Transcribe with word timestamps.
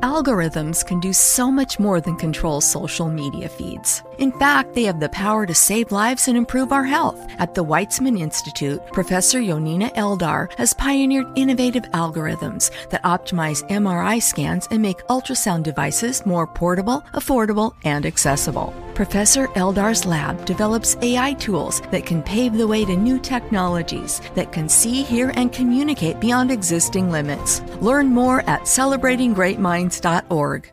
Algorithms 0.00 0.82
can 0.82 0.98
do 0.98 1.12
so 1.12 1.52
much 1.52 1.78
more 1.78 2.00
than 2.00 2.16
control 2.16 2.62
social 2.62 3.10
media 3.10 3.50
feeds. 3.50 4.02
In 4.16 4.32
fact, 4.32 4.72
they 4.72 4.84
have 4.84 4.98
the 4.98 5.10
power 5.10 5.44
to 5.44 5.54
save 5.54 5.92
lives 5.92 6.26
and 6.26 6.38
improve 6.38 6.72
our 6.72 6.84
health. 6.84 7.18
At 7.38 7.54
the 7.54 7.62
Weitzman 7.62 8.18
Institute, 8.18 8.80
Professor 8.92 9.40
Yonina 9.40 9.94
Eldar 9.96 10.50
has 10.56 10.72
pioneered 10.72 11.26
innovative 11.36 11.82
algorithms 11.92 12.70
that 12.88 13.02
optimize 13.02 13.62
MRI 13.68 14.22
scans 14.22 14.66
and 14.70 14.80
make 14.80 15.06
ultrasound 15.08 15.64
devices 15.64 16.24
more 16.24 16.46
portable, 16.46 17.04
affordable, 17.12 17.74
and 17.84 18.06
accessible. 18.06 18.72
Professor 19.00 19.48
Eldar's 19.56 20.04
lab 20.04 20.44
develops 20.44 20.94
AI 21.00 21.32
tools 21.32 21.80
that 21.90 22.04
can 22.04 22.22
pave 22.22 22.52
the 22.52 22.66
way 22.66 22.84
to 22.84 22.94
new 22.94 23.18
technologies 23.18 24.20
that 24.34 24.52
can 24.52 24.68
see, 24.68 25.02
hear, 25.02 25.32
and 25.36 25.50
communicate 25.50 26.20
beyond 26.20 26.50
existing 26.50 27.10
limits. 27.10 27.62
Learn 27.80 28.08
more 28.08 28.42
at 28.42 28.64
celebratinggreatminds.org. 28.64 30.72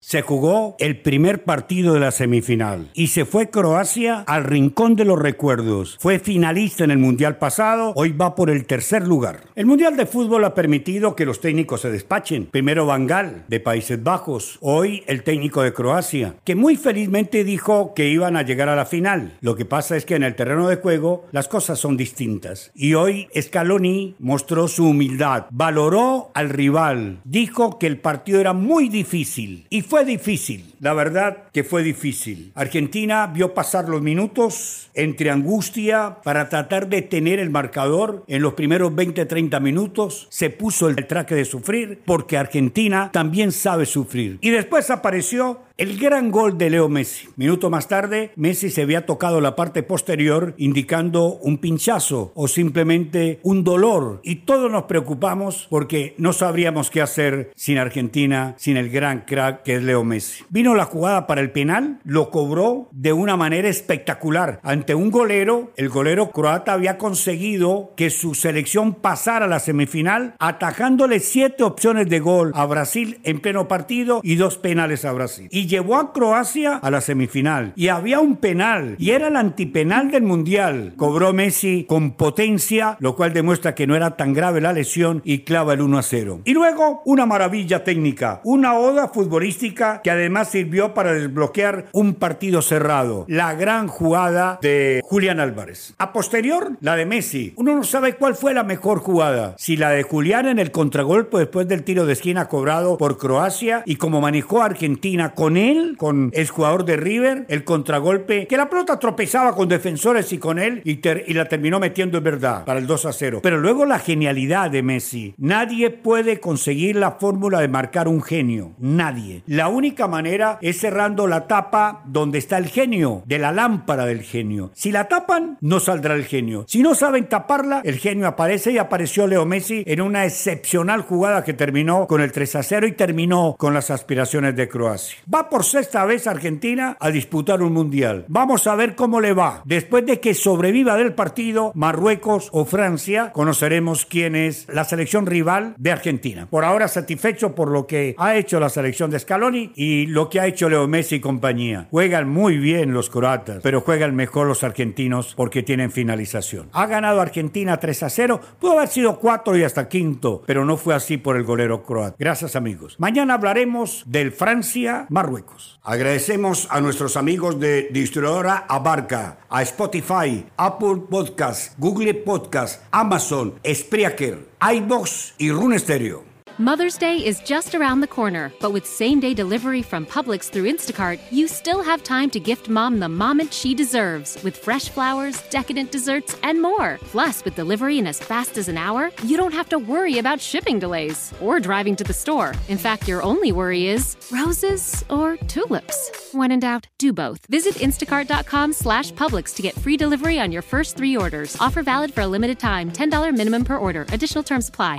Se 0.00 0.22
jugó 0.22 0.76
el 0.78 1.00
primer 1.00 1.44
partido 1.44 1.94
de 1.94 2.00
la 2.00 2.10
semifinal 2.10 2.90
y 2.94 3.08
se 3.08 3.24
fue 3.24 3.50
Croacia 3.50 4.24
al 4.26 4.44
rincón 4.44 4.96
de 4.96 5.04
los 5.04 5.18
recuerdos. 5.18 5.96
Fue 6.00 6.18
finalista 6.18 6.84
en 6.84 6.90
el 6.90 6.98
Mundial 6.98 7.38
pasado, 7.38 7.92
hoy 7.96 8.12
va 8.12 8.34
por 8.34 8.50
el 8.50 8.66
tercer 8.66 9.06
lugar. 9.06 9.44
El 9.54 9.66
Mundial 9.66 9.96
de 9.96 10.06
Fútbol 10.06 10.44
ha 10.44 10.54
permitido 10.54 11.16
que 11.16 11.26
los 11.26 11.40
técnicos 11.40 11.80
se 11.80 11.90
despachen. 11.90 12.46
Primero 12.46 12.86
Bangal, 12.86 13.44
de 13.48 13.60
Países 13.60 14.02
Bajos, 14.02 14.58
hoy 14.60 15.02
el 15.06 15.22
técnico 15.22 15.62
de 15.62 15.72
Croacia, 15.72 16.34
que 16.44 16.54
muy 16.54 16.76
felizmente 16.76 17.44
dijo 17.44 17.94
que 17.94 18.08
iban 18.08 18.36
a 18.36 18.42
llegar 18.42 18.68
a 18.68 18.76
la 18.76 18.86
final. 18.86 19.38
Lo 19.40 19.56
que 19.56 19.64
pasa 19.64 19.96
es 19.96 20.04
que 20.04 20.16
en 20.16 20.22
el 20.22 20.34
terreno 20.34 20.68
de 20.68 20.76
juego 20.76 21.26
las 21.32 21.48
cosas 21.48 21.78
son 21.78 21.96
distintas. 21.96 22.70
Y 22.74 22.94
hoy 22.94 23.28
Scaloni 23.38 24.16
mostró 24.18 24.68
su 24.68 24.88
humildad, 24.88 25.46
valoró 25.50 26.30
al 26.34 26.50
rival, 26.50 27.20
dijo 27.24 27.78
que 27.78 27.86
el 27.86 27.98
partido 27.98 28.40
era 28.40 28.52
muy 28.52 28.88
difícil 28.88 29.66
y 29.70 29.82
fue 29.84 30.04
difícil, 30.04 30.74
la 30.80 30.94
verdad 30.94 31.44
que 31.52 31.64
fue 31.64 31.82
difícil. 31.82 32.52
Argentina 32.54 33.26
vio 33.26 33.54
pasar 33.54 33.88
los 33.88 34.02
minutos 34.02 34.90
entre 34.94 35.30
angustia 35.30 36.18
para 36.24 36.48
tratar 36.48 36.88
de 36.88 37.02
tener 37.02 37.38
el 37.38 37.50
marcador 37.50 38.24
en 38.26 38.42
los 38.42 38.54
primeros 38.54 38.92
20-30 38.92 39.60
minutos. 39.60 40.26
Se 40.30 40.50
puso 40.50 40.88
el 40.88 41.06
traje 41.06 41.34
de 41.34 41.44
sufrir 41.44 42.00
porque 42.04 42.36
Argentina 42.36 43.10
también 43.12 43.52
sabe 43.52 43.86
sufrir. 43.86 44.38
Y 44.40 44.50
después 44.50 44.90
apareció 44.90 45.62
el 45.76 45.98
gran 45.98 46.30
gol 46.30 46.56
de 46.56 46.70
Leo 46.70 46.88
Messi. 46.88 47.28
Minuto 47.34 47.68
más 47.68 47.88
tarde, 47.88 48.30
Messi 48.36 48.70
se 48.70 48.82
había 48.82 49.06
tocado 49.06 49.40
la 49.40 49.56
parte 49.56 49.82
posterior 49.82 50.54
indicando 50.56 51.34
un 51.42 51.58
pinchazo 51.58 52.30
o 52.36 52.46
simplemente 52.46 53.40
un 53.42 53.64
dolor. 53.64 54.20
Y 54.22 54.36
todos 54.36 54.70
nos 54.70 54.84
preocupamos 54.84 55.66
porque 55.68 56.14
no 56.16 56.32
sabríamos 56.32 56.90
qué 56.90 57.02
hacer 57.02 57.50
sin 57.56 57.78
Argentina, 57.78 58.54
sin 58.56 58.76
el 58.76 58.88
gran 58.88 59.22
crack 59.22 59.62
que 59.64 59.74
es 59.74 59.82
Leo 59.82 60.04
Messi. 60.04 60.44
Vino 60.48 60.76
la 60.76 60.84
jugada 60.84 61.26
para 61.26 61.40
el 61.40 61.50
penal, 61.50 61.98
lo 62.04 62.30
cobró 62.30 62.88
de 62.92 63.12
una 63.12 63.36
manera 63.36 63.68
espectacular. 63.68 64.60
Ante 64.62 64.94
un 64.94 65.10
golero, 65.10 65.72
el 65.76 65.88
golero 65.88 66.30
croata 66.30 66.72
había 66.72 66.98
conseguido 66.98 67.92
que 67.96 68.10
su 68.10 68.34
selección 68.34 68.94
pasara 68.94 69.46
a 69.46 69.48
la 69.48 69.58
semifinal, 69.58 70.36
atajándole 70.38 71.18
siete 71.18 71.64
opciones 71.64 72.08
de 72.08 72.20
gol 72.20 72.52
a 72.54 72.64
Brasil 72.64 73.18
en 73.24 73.40
pleno 73.40 73.66
partido 73.66 74.20
y 74.22 74.36
dos 74.36 74.56
penales 74.56 75.04
a 75.04 75.12
Brasil. 75.12 75.48
Llevó 75.66 75.96
a 75.96 76.12
Croacia 76.12 76.76
a 76.76 76.90
la 76.90 77.00
semifinal. 77.00 77.72
Y 77.76 77.88
había 77.88 78.20
un 78.20 78.36
penal, 78.36 78.96
y 78.98 79.10
era 79.10 79.28
el 79.28 79.36
antipenal 79.36 80.10
del 80.10 80.22
Mundial. 80.22 80.94
Cobró 80.96 81.32
Messi 81.32 81.84
con 81.88 82.12
potencia, 82.12 82.96
lo 83.00 83.16
cual 83.16 83.32
demuestra 83.32 83.74
que 83.74 83.86
no 83.86 83.96
era 83.96 84.16
tan 84.16 84.32
grave 84.32 84.60
la 84.60 84.72
lesión 84.72 85.22
y 85.24 85.40
clava 85.40 85.74
el 85.74 85.80
1 85.80 85.98
a 85.98 86.02
0. 86.02 86.40
Y 86.44 86.52
luego, 86.52 87.02
una 87.04 87.26
maravilla 87.26 87.84
técnica, 87.84 88.40
una 88.44 88.74
oda 88.74 89.08
futbolística 89.08 90.00
que 90.02 90.10
además 90.10 90.50
sirvió 90.50 90.94
para 90.94 91.12
desbloquear 91.12 91.86
un 91.92 92.14
partido 92.14 92.62
cerrado. 92.62 93.24
La 93.28 93.54
gran 93.54 93.88
jugada 93.88 94.58
de 94.62 95.00
Julián 95.04 95.40
Álvarez. 95.40 95.94
A 95.98 96.12
posterior, 96.12 96.76
la 96.80 96.96
de 96.96 97.06
Messi. 97.06 97.54
Uno 97.56 97.74
no 97.74 97.84
sabe 97.84 98.16
cuál 98.16 98.34
fue 98.34 98.54
la 98.54 98.64
mejor 98.64 98.98
jugada. 98.98 99.54
Si 99.58 99.76
la 99.76 99.90
de 99.90 100.02
Julián 100.02 100.46
en 100.46 100.58
el 100.58 100.70
contragolpe 100.70 101.38
después 101.38 101.68
del 101.68 101.84
tiro 101.84 102.06
de 102.06 102.12
esquina 102.12 102.48
cobrado 102.48 102.98
por 102.98 103.18
Croacia 103.18 103.82
y 103.86 103.96
como 103.96 104.20
manejó 104.20 104.62
Argentina 104.62 105.34
con 105.34 105.53
él, 105.56 105.96
con 105.96 106.30
el 106.32 106.48
jugador 106.48 106.84
de 106.84 106.96
River, 106.96 107.46
el 107.48 107.64
contragolpe, 107.64 108.46
que 108.46 108.56
la 108.56 108.68
pelota 108.68 108.98
tropezaba 108.98 109.54
con 109.54 109.68
defensores 109.68 110.32
y 110.32 110.38
con 110.38 110.58
él 110.58 110.82
y, 110.84 111.00
la 111.34 111.48
terminó 111.48 111.80
metiendo 111.80 112.18
en 112.18 112.24
verdad 112.24 112.64
para 112.64 112.78
el 112.78 112.86
2 112.86 113.06
a 113.06 113.12
0. 113.12 113.40
Pero 113.42 113.58
luego 113.58 113.84
la 113.84 113.98
genialidad 113.98 114.70
de 114.70 114.82
Messi. 114.82 115.34
Nadie 115.38 115.90
puede 115.90 116.40
conseguir 116.40 116.96
la 116.96 117.12
fórmula 117.12 117.60
de 117.60 117.68
marcar 117.68 118.08
un 118.08 118.22
genio. 118.22 118.72
Nadie. 118.78 119.42
La 119.46 119.68
única 119.68 120.08
manera 120.08 120.58
es 120.60 120.78
cerrando 120.80 121.26
la 121.26 121.46
tapa 121.46 122.02
donde 122.06 122.38
está 122.38 122.58
el 122.58 122.66
genio, 122.66 123.22
de 123.26 123.38
la 123.38 123.52
lámpara 123.52 124.06
del 124.06 124.22
genio. 124.22 124.70
Si 124.74 124.92
la 124.92 125.08
tapan, 125.08 125.58
no 125.60 125.80
saldrá 125.80 126.14
el 126.14 126.24
genio. 126.24 126.64
Si 126.68 126.82
no 126.82 126.94
saben 126.94 127.28
taparla, 127.28 127.80
el 127.84 127.98
genio 127.98 128.26
aparece 128.26 128.72
y 128.72 128.78
apareció 128.78 129.26
Leo 129.26 129.44
Messi 129.44 129.82
en 129.86 130.00
una 130.00 130.24
excepcional 130.24 131.02
jugada 131.02 131.44
que 131.44 131.54
terminó 131.54 132.06
con 132.06 132.20
el 132.20 132.32
3 132.32 132.56
a 132.56 132.62
0 132.62 132.86
y 132.86 132.92
terminó 132.92 133.56
con 133.58 133.74
las 133.74 133.90
aspiraciones 133.90 134.56
de 134.56 134.68
Croacia. 134.68 135.18
Va 135.32 135.43
por 135.48 135.64
sexta 135.64 136.04
vez 136.04 136.26
Argentina 136.26 136.96
a 137.00 137.10
disputar 137.10 137.62
un 137.62 137.72
mundial. 137.72 138.24
Vamos 138.28 138.66
a 138.66 138.74
ver 138.74 138.94
cómo 138.94 139.20
le 139.20 139.32
va. 139.32 139.62
Después 139.64 140.06
de 140.06 140.20
que 140.20 140.34
sobreviva 140.34 140.96
del 140.96 141.14
partido 141.14 141.72
Marruecos 141.74 142.48
o 142.52 142.64
Francia, 142.64 143.32
conoceremos 143.32 144.06
quién 144.06 144.36
es 144.36 144.66
la 144.68 144.84
selección 144.84 145.26
rival 145.26 145.74
de 145.78 145.92
Argentina. 145.92 146.46
Por 146.50 146.64
ahora 146.64 146.88
satisfecho 146.88 147.54
por 147.54 147.70
lo 147.70 147.86
que 147.86 148.14
ha 148.18 148.36
hecho 148.36 148.60
la 148.60 148.68
selección 148.68 149.10
de 149.10 149.18
Scaloni 149.18 149.72
y 149.74 150.06
lo 150.06 150.28
que 150.28 150.40
ha 150.40 150.46
hecho 150.46 150.68
Leo 150.68 150.88
Messi 150.88 151.16
y 151.16 151.20
compañía. 151.20 151.88
Juegan 151.90 152.28
muy 152.28 152.58
bien 152.58 152.92
los 152.92 153.10
croatas, 153.10 153.60
pero 153.62 153.80
juegan 153.80 154.14
mejor 154.14 154.46
los 154.46 154.64
argentinos 154.64 155.34
porque 155.36 155.62
tienen 155.62 155.90
finalización. 155.90 156.68
Ha 156.72 156.86
ganado 156.86 157.20
Argentina 157.20 157.78
3 157.78 158.02
a 158.02 158.10
0, 158.10 158.40
pudo 158.58 158.78
haber 158.78 158.88
sido 158.88 159.18
4 159.18 159.56
y 159.56 159.64
hasta 159.64 159.88
quinto, 159.88 160.42
pero 160.46 160.64
no 160.64 160.76
fue 160.76 160.94
así 160.94 161.16
por 161.16 161.36
el 161.36 161.44
golero 161.44 161.82
croata. 161.82 162.16
Gracias 162.18 162.56
amigos. 162.56 162.96
Mañana 162.98 163.34
hablaremos 163.34 164.04
del 164.06 164.32
Francia-Marruecos. 164.32 165.33
Agradecemos 165.82 166.68
a 166.70 166.80
nuestros 166.80 167.16
amigos 167.16 167.58
de 167.58 167.88
distribuidora 167.90 168.64
Abarca, 168.68 169.38
a 169.50 169.62
Spotify, 169.62 170.46
Apple 170.56 171.02
Podcast, 171.10 171.74
Google 171.78 172.14
Podcast, 172.14 172.82
Amazon, 172.90 173.54
Spreaker, 173.64 174.48
iBox 174.60 175.34
y 175.38 175.50
Rune 175.50 175.78
Stereo. 175.78 176.33
Mother's 176.58 176.96
Day 176.96 177.16
is 177.16 177.40
just 177.40 177.74
around 177.74 178.00
the 178.00 178.06
corner, 178.06 178.52
but 178.60 178.72
with 178.72 178.86
same 178.86 179.18
day 179.18 179.34
delivery 179.34 179.82
from 179.82 180.06
Publix 180.06 180.48
through 180.48 180.70
Instacart, 180.70 181.18
you 181.32 181.48
still 181.48 181.82
have 181.82 182.04
time 182.04 182.30
to 182.30 182.38
gift 182.38 182.68
mom 182.68 183.00
the 183.00 183.08
moment 183.08 183.52
she 183.52 183.74
deserves 183.74 184.40
with 184.44 184.56
fresh 184.56 184.88
flowers, 184.88 185.42
decadent 185.50 185.90
desserts, 185.90 186.38
and 186.44 186.62
more. 186.62 187.00
Plus, 187.10 187.44
with 187.44 187.56
delivery 187.56 187.98
in 187.98 188.06
as 188.06 188.20
fast 188.20 188.56
as 188.56 188.68
an 188.68 188.78
hour, 188.78 189.10
you 189.24 189.36
don't 189.36 189.52
have 189.52 189.68
to 189.68 189.80
worry 189.80 190.20
about 190.20 190.40
shipping 190.40 190.78
delays 190.78 191.34
or 191.40 191.58
driving 191.58 191.96
to 191.96 192.04
the 192.04 192.12
store. 192.12 192.54
In 192.68 192.78
fact, 192.78 193.08
your 193.08 193.20
only 193.24 193.50
worry 193.50 193.88
is 193.88 194.16
roses 194.30 195.04
or 195.10 195.36
tulips. 195.48 196.12
When 196.30 196.52
in 196.52 196.60
doubt, 196.60 196.86
do 196.98 197.12
both. 197.12 197.44
Visit 197.46 197.74
instacart.com 197.76 198.72
slash 198.74 199.10
Publix 199.14 199.56
to 199.56 199.62
get 199.62 199.74
free 199.74 199.96
delivery 199.96 200.38
on 200.38 200.52
your 200.52 200.62
first 200.62 200.96
three 200.96 201.16
orders. 201.16 201.56
Offer 201.58 201.82
valid 201.82 202.14
for 202.14 202.20
a 202.20 202.28
limited 202.28 202.60
time. 202.60 202.92
$10 202.92 203.36
minimum 203.36 203.64
per 203.64 203.76
order. 203.76 204.06
Additional 204.10 204.44
terms 204.44 204.68
apply. 204.68 204.98